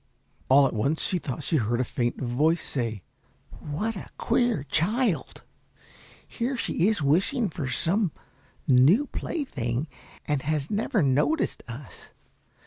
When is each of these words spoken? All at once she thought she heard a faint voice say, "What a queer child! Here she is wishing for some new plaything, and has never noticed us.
All 0.49 0.65
at 0.65 0.73
once 0.73 0.99
she 1.03 1.19
thought 1.19 1.43
she 1.43 1.57
heard 1.57 1.79
a 1.79 1.83
faint 1.83 2.19
voice 2.19 2.63
say, 2.67 3.03
"What 3.59 3.95
a 3.95 4.09
queer 4.17 4.63
child! 4.63 5.43
Here 6.27 6.57
she 6.57 6.87
is 6.87 7.03
wishing 7.03 7.51
for 7.51 7.69
some 7.69 8.11
new 8.67 9.05
plaything, 9.05 9.87
and 10.25 10.41
has 10.41 10.71
never 10.71 11.03
noticed 11.03 11.61
us. 11.67 12.09